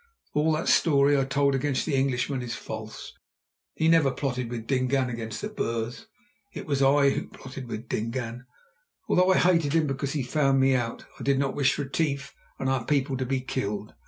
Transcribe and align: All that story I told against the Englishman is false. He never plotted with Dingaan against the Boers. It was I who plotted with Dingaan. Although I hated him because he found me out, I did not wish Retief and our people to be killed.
All 0.33 0.51
that 0.53 0.67
story 0.67 1.15
I 1.15 1.25
told 1.25 1.53
against 1.53 1.85
the 1.85 1.93
Englishman 1.93 2.41
is 2.41 2.55
false. 2.55 3.13
He 3.75 3.87
never 3.87 4.09
plotted 4.09 4.49
with 4.49 4.65
Dingaan 4.65 5.11
against 5.11 5.41
the 5.41 5.49
Boers. 5.49 6.07
It 6.53 6.65
was 6.65 6.81
I 6.81 7.11
who 7.11 7.27
plotted 7.27 7.67
with 7.67 7.87
Dingaan. 7.87 8.47
Although 9.07 9.31
I 9.31 9.37
hated 9.37 9.73
him 9.73 9.85
because 9.85 10.13
he 10.13 10.23
found 10.23 10.59
me 10.59 10.73
out, 10.73 11.05
I 11.19 11.21
did 11.21 11.37
not 11.37 11.53
wish 11.53 11.77
Retief 11.77 12.33
and 12.57 12.67
our 12.67 12.83
people 12.83 13.15
to 13.17 13.27
be 13.27 13.41
killed. 13.41 13.93